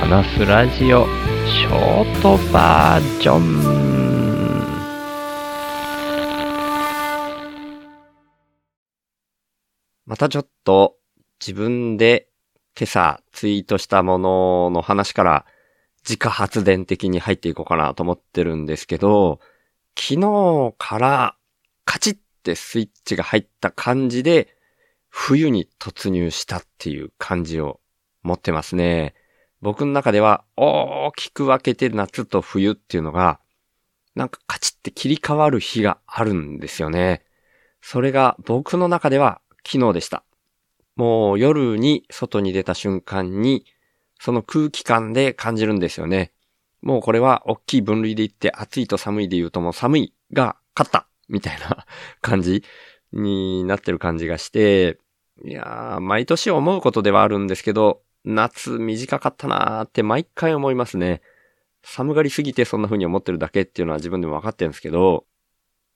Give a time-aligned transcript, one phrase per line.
[0.00, 1.04] 話すラジオ
[1.46, 3.60] ショートバージョン
[10.06, 10.96] またちょっと
[11.38, 12.28] 自分で
[12.74, 15.44] 今朝ツイートしたものの話から
[16.02, 19.38] 自家発電的に入っていこうかなと思ってるんですけど、
[19.98, 21.36] 昨日から
[21.84, 24.48] カチッってスイッチが入った感じで
[25.10, 27.80] 冬に突入したっていう感じを
[28.22, 29.14] 持ってますね。
[29.62, 33.40] 僕の中では大きく分けて夏と冬っていうのが、
[34.14, 37.22] なんかカチって切り替わる日があるんですよね。
[37.82, 40.24] それが僕の中では昨日でした。
[40.96, 43.64] もう夜に外に出た瞬間に、
[44.18, 46.32] その空気感で感じるんですよね。
[46.82, 51.86] もうこれは大きい分類で言って暑いと寒いで言うともう寒いが勝ったみたいな
[52.20, 52.64] 感じ
[53.12, 54.98] になってる感じがして、
[55.44, 61.22] いやー、毎年思うことではあるんですけど、夏短かったなーって毎回思いますね。
[61.82, 65.24] 寒がりすぎてそんな風に思ってるだけっていうのは自分でも分かってるんですけど、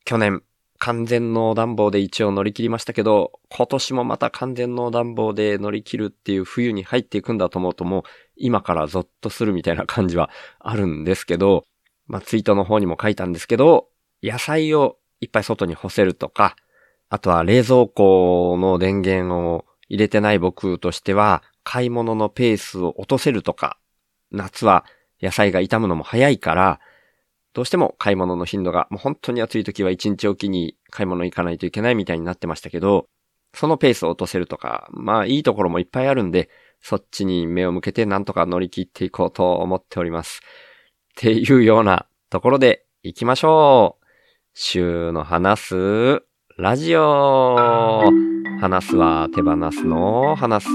[0.05, 0.43] 去年
[0.79, 8.03] 完全農暖房で一応乗り切りましたけど、今年もまた完全農暖房で乗り切るっていう冬に入っていくんだと思うともう
[8.37, 11.65] 今からゾッとするみたいな感じはあるんですけど、
[12.07, 13.89] まあツイートの方にも書いたんですけど、
[14.23, 16.57] 野菜をいっぱい外に干せるとか、
[17.09, 23.79] あとは冷蔵庫の電源を入れてない僕としては、買い物のペースを落とせるとか、
[24.31, 24.85] 夏は
[25.21, 26.81] 野菜が傷むのも早いから、
[27.55, 33.09] どうしても買い物の頻度が、もう本当に暑い時は一日おきに買い物行かないといけないみたいになってましたけど、
[33.55, 40.41] そのペースを落とせるとか、まあいいところもいっぱいあるんで、そっちに目を向けてなんとか乗り切っていこうと思っております。
[40.41, 44.05] っていうようなところで行きましょう。
[44.53, 46.23] 週の話す
[46.59, 47.55] ラジオ
[48.61, 50.37] 話すは手放すの？
[50.37, 50.71] 話す。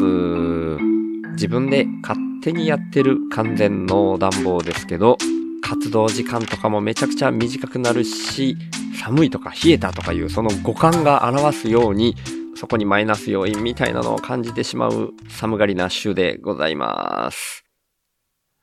[1.34, 5.18] 自分で勝手にやってる完全の暖房ですけど、
[5.62, 8.58] 活動時間とかもめちゃくちゃ短くなるし、
[9.02, 12.16] 寒いとか冷えたとかいうその五感が表すように、
[12.56, 17.64] そこにマイナス要因みたいなのを感じてしまう寒がりな週でございます。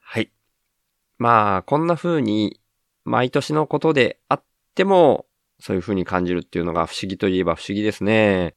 [0.01, 0.31] はい。
[1.19, 2.61] まあ、こんな風に
[3.05, 4.43] 毎年のことであっ
[4.75, 5.25] ても、
[5.59, 8.55] そういう風に感じるっていうのが不思議といえば不思議ですね。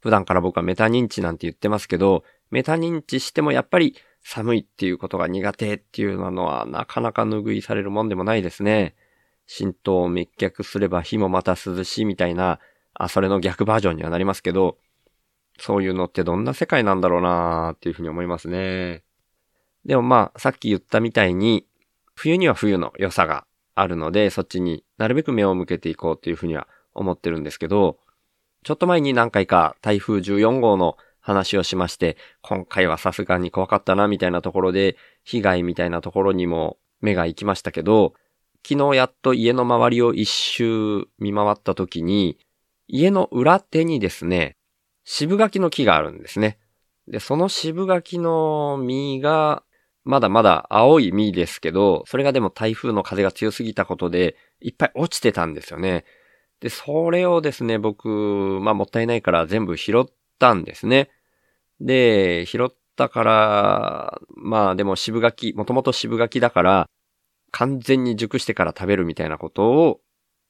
[0.00, 8.94] 普段から僕はメタ認知なんて言ってますけど、メタ認知してもやっぱり寒いっていうことが苦手っていうのはなかなか拭いされるもんでもないですね。
[9.46, 12.60] 浸透を滅却すれば火もまた涼しいみたいな、
[12.94, 14.78] あ、それの逆バージョンにはなりますけど、
[15.58, 19.02] そういうのってどんな世界なんだろうなーっていうふうに思いますね。
[19.84, 21.66] でもまあ、さっき言ったみたいに、
[22.14, 27.98] 冬には冬の良さがあるので、そっちになるべく目を向けていこうっていうふうには思ってるんですけど、
[28.62, 38.14] ちょっと前に何回か台風14号の話をしまして、今回はさすがに怖かったなみたいなところで、被害みたいなところにも目が行きましたけど、
[38.66, 42.38] 昨日やっと家の周りを一周見回った時に、
[42.86, 44.56] 家の裏手にですね、
[45.04, 46.58] 渋柿の木があるんですね。
[47.08, 49.62] で、その渋柿の実が、
[50.04, 56.04] まだまだ青い実ですけど、それがでも台風の風が強すぎたことで、いっぱい落ちてたんですよね。
[56.60, 58.08] で、それをですね、僕、
[58.62, 60.04] まあもったいないから全部拾っ
[60.38, 61.10] たんですね。
[61.80, 66.90] で、拾ったから、まあでも渋柿、もともと渋柿だから、
[67.50, 70.00] 完全に熟してから食べるみたいなことを、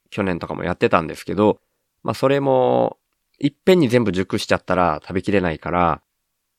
[0.09, 1.61] 去年とかもやってたんですけど、
[2.03, 2.97] まあそれも、
[3.39, 6.01] いっぺんに全部熟しちゃったら食べきれないから、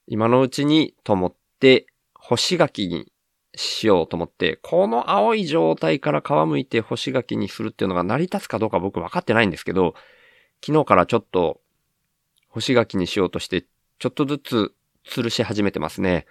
[0.07, 1.85] 今のうちにと思って、
[2.15, 3.12] 干し柿に
[3.55, 9.93] しようと思って、この青い状態から皮むいて干し柿にするっていうのが成り立つかどうか僕分かってないんですけど、
[10.65, 11.61] 昨日からちょっと
[12.49, 13.65] 干し柿にしようとして、
[13.99, 14.73] ちょっとずつ
[15.07, 16.25] 吊るし始めてますね。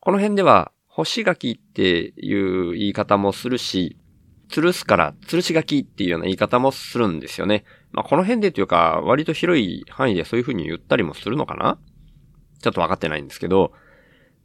[0.00, 3.98] この辺では干し柿っていう言い方もするし、
[4.50, 7.64] 吊るすから吊るし柿っていうような言い方もするんですよね。
[7.92, 11.78] まあこの辺でというか、割と広い範囲でそういう風に言ったりもするのかな？
[12.60, 13.72] ちょっと分かってないんですけど、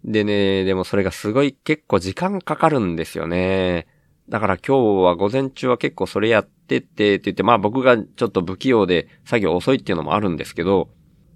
[0.04, 3.88] でね、でもそれがすごい結構時間かかるんですよね。
[4.30, 10.90] だから今日は午前中は結構それやってってって言って、まあ僕がちょっと不器用で作業遅いっていうのもあるんですけど、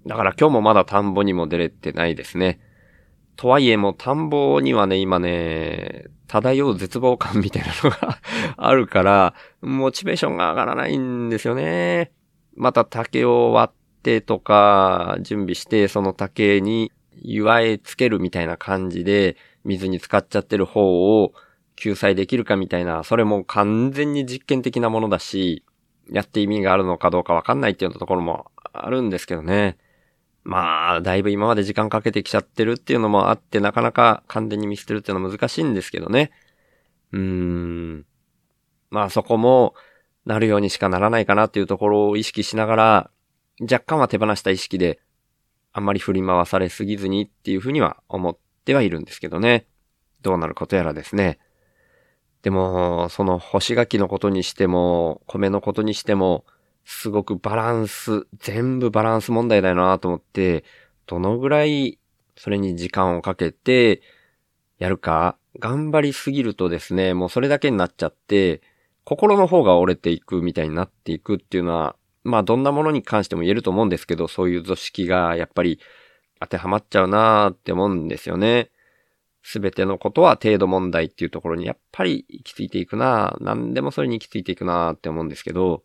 [0.06, 2.60] だから今日もまだ田んぼにも出れてないですね。
[3.36, 8.18] とはいえもう田んぼにはね、今ね、漂う絶望感みたいなのが
[8.56, 12.12] あるから、モチベーションが上がらないんですよね。
[12.56, 21.32] また竹を割ってとか、準備して、その竹に祝いつけるみたいな感じで、水に浸かっちゃってる方を
[21.76, 25.64] 救済できるかみたいな、それも完全に実験的なものだし、
[26.10, 29.78] やって意味があるのかどうかわかんないっていうところもあるんですけどね。
[30.44, 36.32] まあ、だいぶ今まで時間かけてきちゃってるっていうのもあって、なかなか完全に見捨てるっていうのは難しいんですけどね。
[37.12, 38.06] うーん。
[38.90, 39.74] まあそこも、
[40.26, 43.10] なるようにしかならないかなっていうところを意識しながら、
[43.60, 45.00] 若干は手放した意識で、
[45.74, 49.66] あんまり振り回されすぎずにっていうふうには思ってはいるんですけどね。
[50.22, 51.38] どうなることやらですね。
[52.42, 56.44] でも、その干し柿のことにしても、米のことにしても、
[56.84, 60.64] すごくバランス、全部バランス問題だよなと思って、
[61.06, 61.98] どのぐらい
[62.36, 64.02] それに時間をかけて
[64.78, 68.62] やるか、頑張りすぎるとですね、もうそれだけになっちゃって、
[69.04, 75.78] 心の方が折れていくみたいになっていくっていうのは、まあどんなものに関しても言えると思うんですけど、そういう図式がやっぱり
[76.40, 78.70] 当てはまっちゃうなーって思うんですよね。
[79.42, 85.82] すべてのことは程度問題っていうところにやっぱり行き着いていくなー何でもそれに行き着いていくなーって思うんですけど、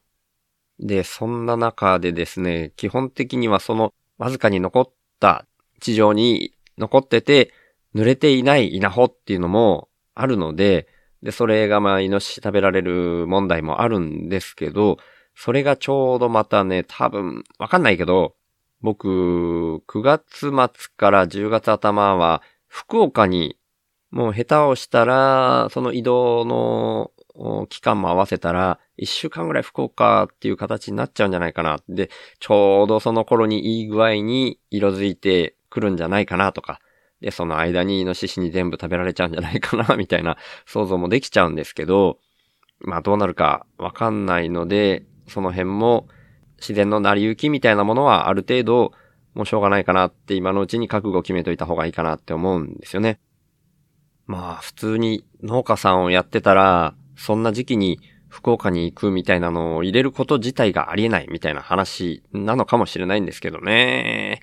[0.79, 4.89] で、そんな中でですね、基本的にはそのわずかに残っ
[5.19, 5.45] た
[5.81, 7.53] 地上に残ってて
[7.93, 10.87] 濡れていない稲穂っていうのもあるので、
[11.21, 14.97] で、それがまあイノシシ食べられる問題もあるんですけど、
[15.35, 18.35] それがちょうどまたね、多分、わかんないけど、
[18.81, 20.51] 僕、9月末
[20.95, 23.57] から10月頭は福岡に、
[24.11, 27.11] もう下手をしたら、その移動の
[27.67, 31.79] 期間も合わせたら、一週間ぐらい福岡っていう形になっちゃうんじゃないかな。
[31.87, 32.09] で、
[32.39, 36.79] ちょうどその頃にいい具合に色づいてくるんじゃないかなとか。
[37.21, 42.19] で、その間にイノシシに全部食べられちゃうんじゃないかな、みたいな想像もできちゃうんですけど、
[42.79, 46.07] まあどうなるかわかんないので、その辺も
[46.59, 48.91] 自然の成り行きみたいなものはある程度
[49.33, 53.19] もうしょうがないかなって今のうちに覚悟を決めといた方がいいかなって思うんですよね。
[54.25, 64.41] まあ普通に農家さんをやってたら、そんな時期に福岡に行くみたいなのを入れること自体がありえないみたいな話なのかもしれないんですけどね。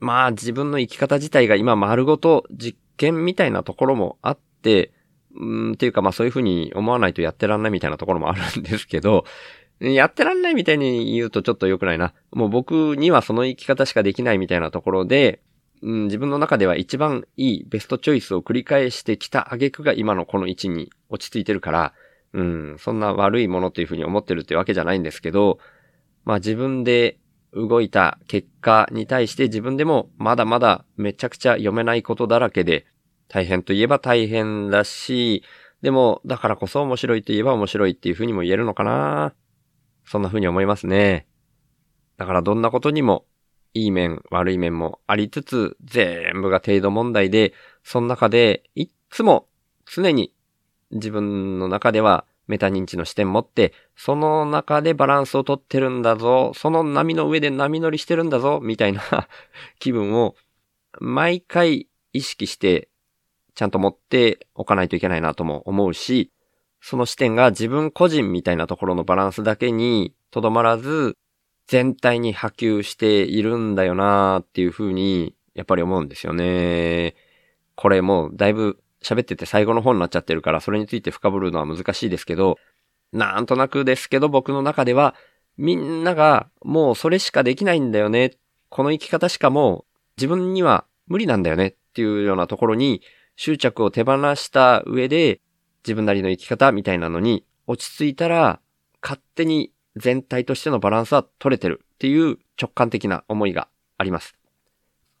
[0.00, 4.92] まあ自分の生き方自体が今丸ごと実験みたいなところもあって、
[5.36, 9.24] うん、っていうかまあそういうふうに思わないとやってらんないみたいなところもあるんですけど、
[9.80, 12.14] やってらんないみたいに言うとちょっと良くないな。
[12.32, 15.40] もう僕にはその生き方しかできないみたいなところで、
[15.82, 21.92] うん、自分の中では一番いいベストチョイスを繰り返してきた挙句が今のこの位置に落ち着いてるから、
[22.32, 25.58] うん、そんな悪いものというふうに思ってるってわけじゃないんですけど、
[26.24, 27.18] まあ自分で
[27.52, 32.86] 動いた結果に対して自分でもまだまだめちゃくちゃ読めないことだらけで、
[33.28, 35.42] 大変といえば大変だし、
[35.82, 39.34] でも、だからこそ面白いといえば面白いっていうふうにも言えるのかな
[40.06, 41.26] そんな風に思いますね。
[42.16, 43.24] だからどんなことにも、
[43.74, 47.52] いい面、悪い面もありつつ、全部が程度問題で、
[47.82, 49.48] その中で、いつも、
[49.84, 50.32] 常に、
[50.92, 59.02] 自分の中では、メタ認知の視点持って、その中でバランスをとってるんだぞ、その波の上で波乗りしてるんだぞ、みたいな
[59.80, 60.36] 気分を、
[61.00, 62.88] 毎回意識して、
[63.54, 66.30] ちゃんと持っておかないといけないなとも思うし、
[66.86, 71.16] その視点が自分個人みたいなところのバランスだけにとどまらず、
[71.66, 77.14] 全体に波及しているんだよなーっていうふうに、やっぱり思うんですよね。
[77.74, 82.58] これもうだいぶ喋ってて最後の方になっちゃってるから、それについて深掘るのは難しいですけど、
[83.14, 85.14] なんとなくですけど僕の中では、
[85.56, 88.32] みんながもうそれしかできないんだよね。
[88.68, 93.00] この生き方しかもう自分には無理なんだよねっていうようなところに
[93.36, 95.40] 執着を手放した上で、
[95.84, 98.60] 自分なりの生き方みたいなのに落ち着いたら、
[99.02, 104.34] 勝手に全体としてのバランスは取れてるっていう直感的な思いがあります。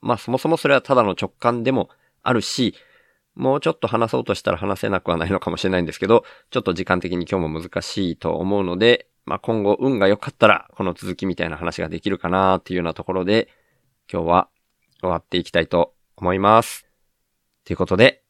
[0.00, 1.90] まあそもそもそれはただの直感でも
[2.22, 2.74] あるし、
[3.34, 13.48] もうちょっと話そうとしたら話せなくはないのかもしれないんですけど、ちょっと時間的に今日も難しいと思うので、まあ今後運が良かったらこの続きみたいな話ができるかなっていうようなところで、
[14.12, 14.48] 今日は
[15.00, 16.86] 終わっていきたいと思います。
[17.64, 18.22] ということで、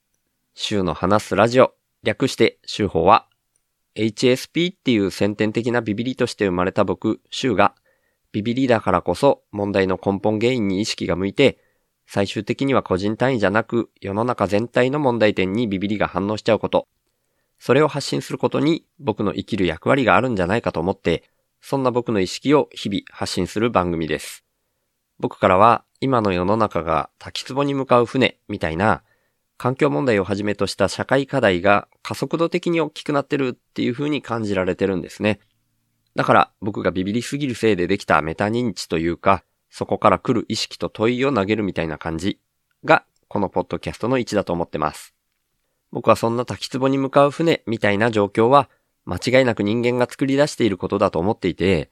[0.55, 1.75] 週の話すラジオ
[2.05, 3.27] 略して週報は、
[3.97, 7.75] HSP っていう先天的なビビリとして生まれた僕、週が、
[8.31, 11.59] ビビリだからこそ問題の根本原因に意識が向いて、
[12.07, 16.87] 最終的には個人単位じゃなく世の中全体の問題点にビビリが反応しちゃうこと。
[17.59, 21.25] それを発信することに僕の生きる役割があるんじゃないかと思って、
[21.63, 24.45] そんな僕の意識を日々発信する番組です。
[25.19, 29.03] 僕からは今の世の中が滝壺に向かう船みたいな
[29.65, 35.41] 環境問題をはじめとした社会課題が加速度的に大きくなってるっていう風に感じられてるんですね。
[36.15, 42.41] だから僕がビビりすぎるせいでできたメタ認知というか、そこから来る意識と問いを投げるみたいな感じ
[42.85, 45.15] が、このポッドキャストの位置だと思ってます。
[45.93, 48.69] 僕はそんな滝壺に向かう船みたいな状況は、
[49.07, 51.91] 間違いなく人間が作り出していることだと思っていて、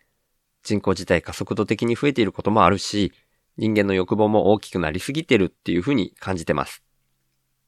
[0.62, 3.14] 人口自体加速度的に増えていることもあるし、
[3.56, 6.82] 人間の欲望も大きくなりすぎてるっていうふうに感じてます。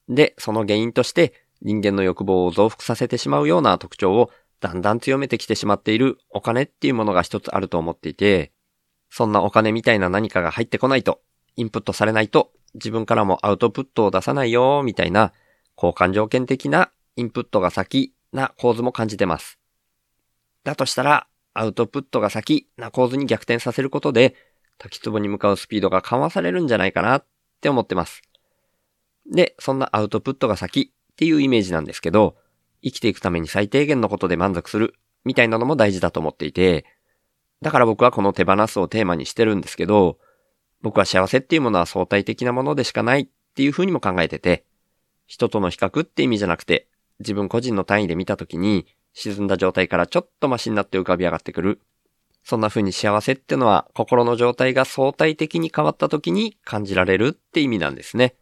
[0.08, 1.32] で、その原因として
[1.62, 4.30] 人間の欲望を増幅させてしまうような特徴を
[4.60, 8.52] だんだん強めてきてしまっているお金っていうものが一つあると思っていて、
[9.10, 11.20] そんなお金みたいな何かが入ってこないと、
[11.56, 15.32] インプットされないと自分からもアウトプットを出さないよ、みたいな
[15.76, 19.58] 交換条件的なインプットが先な構図も感じてます。
[20.64, 24.34] だとしたら、アウトプットが先な構図に逆転させることで、
[24.78, 27.26] 滝壺に向かうスピードが緩和されるんじゃないかなっ
[27.60, 28.22] て思ってます。
[29.30, 32.36] で、そんなアウトプットが先っていうイメージなんですけど、
[32.82, 36.84] 生きていくために最低限のことで満足するみたいなのも大事だと思っていて、
[37.62, 40.18] だから僕はこの手放すをテーマにしてるんですけど、
[40.82, 44.64] 僕は幸せっていうものは相対的なものでしかないっていうふうにも考えてて、
[45.26, 46.88] 人との比較って意味じゃなくて、
[47.20, 51.80] 自分個人の単位で見たときに、沈んだ状態からちょっとマシになって浮かび上がってくる。
[52.42, 58.34] そんな風に幸せってのは心の状態が相対的に変わった時に感じられるって意味なんですね。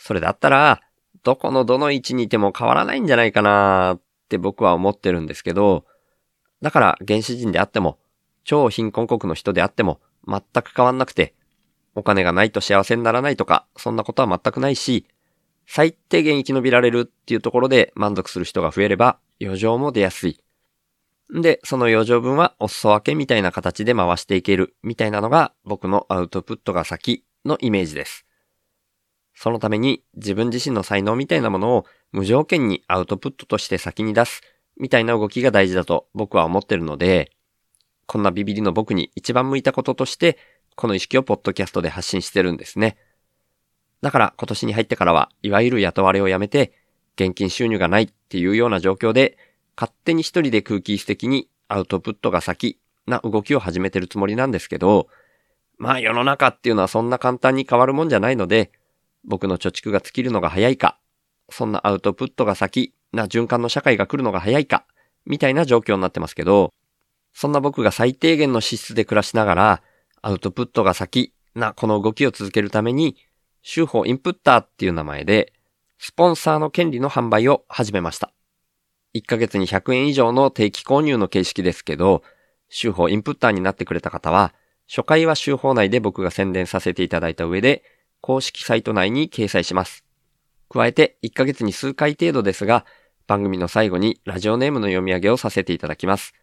[0.00, 0.80] それだったら、
[1.24, 5.84] どこのどの位置にいても変わらないんじゃないかなって僕は思ってるんですけど、
[6.62, 7.98] だから原始人であっても、
[8.44, 11.34] 超貧困国の人であっても全く変わんなくて、
[11.94, 15.06] お金がないと幸せにならないとか、そんなことは全くないし、
[15.66, 20.42] 最低限生き延びられるっていうところで満足する人が増えれば、余剰も出やすい。
[21.36, 28.24] んで、その余剰分はお裾分けみたいな形で回していけるみたいなのが僕のアウトプットが先のイメージです。
[29.40, 34.42] そのために自分自身の才能みたいなものを無条件にアウトプットとして先に出す
[34.76, 37.32] みたいな動きが大事だと僕は思ってるので、
[38.04, 40.36] こんなビビリの僕に一番向いたこととして、
[40.76, 42.98] この意識をポッドキャストで発信してるんですね。
[44.02, 46.74] だから今年に入ってからは、いわゆる雇われをやめて、
[47.14, 49.38] 現金収入がないっていうような状況で、
[49.74, 55.08] 勝手に一人で空気質的にアウトプットが先な動きを始めてるつもりなんですけど、
[55.78, 58.70] まあ世の中っていうのはそんな簡単に変わるもんじゃないので、
[59.24, 60.98] 僕の貯蓄が尽きるのが早いか、
[61.50, 64.84] そんなアウトプットが先な循環の社会が来るのが早いか、
[65.26, 66.72] みたいな状況になってますけど、
[67.32, 69.82] そんな僕が最低限の資質で暮らしながら、
[70.22, 73.16] アウトプットが先なこの動きを続けるために、
[73.62, 75.52] 週報インプッターっていう名前で、
[75.98, 78.32] スポンサーの権利の販売を始めました。
[79.14, 82.22] 1ヶ月に100円以上の定期購入の形式ですけど、
[82.68, 84.54] 週報インプッターになってくれた方は、
[84.88, 87.84] 初回は週報内で僕が宣伝させていただいた上で、
[88.20, 90.04] 公式サイト内に掲載します。
[90.68, 92.86] 加えて、1ヶ月に数回程度ですが、
[93.26, 96.34] 番組の最後にラジオネームの読み上げをさせていただきます。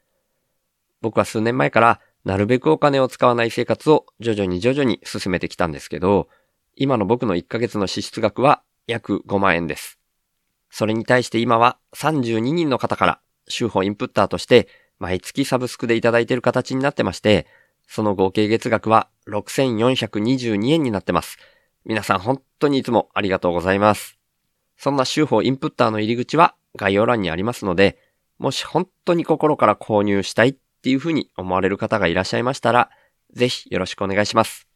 [1.01, 6.27] 僕は数年前から、なるべくお金を使わない生活を徐々に徐々に進めてきたんですけど、
[6.75, 9.97] 今の僕の1ヶ月の支出額は約5万円です。
[10.69, 14.67] それに対して今は32人の方から週報インプッターとして
[14.99, 17.47] 毎月サブスクでいただいている形になってまして、
[17.87, 21.37] その合計月額は6422円になってます。
[21.87, 24.17] 皆さん本当にいつもありがとうございます。
[24.75, 27.97] そんな週報インプッターの入り口は概要欄にありますので、
[28.39, 32.89] もし本当に心から購入したいっていうふうに思われる方がいらっしゃいましたら、
[33.31, 34.67] ぜひよろしくお願いします。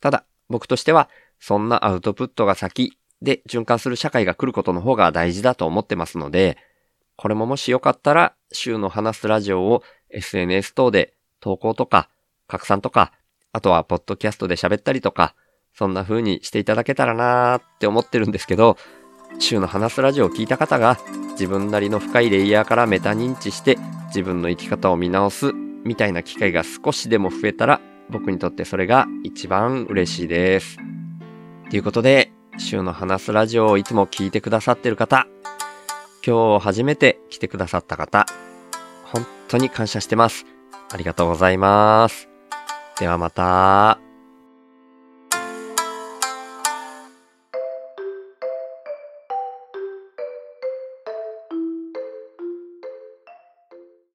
[0.00, 6.58] ただ、僕としては、そんなアウトプットが先で循環する社会が来ることの方が大事だと思ってますので、
[7.14, 12.10] これももしよかったら、週の話すラジオを SNS 等で投稿とか、
[12.48, 13.12] 拡散とか、
[13.52, 15.36] あとはポッドキャストで喋ったりとか、
[15.76, 18.78] そんな風にしていただけたらなーって思ってるんですけど、
[19.38, 20.98] 週の話すラジオを聞いた方が
[21.32, 25.52] 自分なりの深いレイヤーからメタ認知して自分の生き方を見直す
[25.84, 30.78] みたいな機会が少しでも増えたら僕にとってそれが一番嬉しいです。
[31.68, 35.26] ということで、週の話すラジオをいつも聞いてくださってる方、
[36.26, 38.24] 今日初めて来てくださった方、
[39.04, 40.46] 本当に感謝してます。
[40.90, 42.28] ありがとうございます。
[42.98, 44.05] ではまた。